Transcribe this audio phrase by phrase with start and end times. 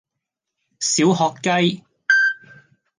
[0.79, 1.83] 小學雞